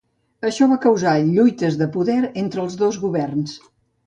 [0.47, 3.55] Això va causar lluites de poder entre els dos governs.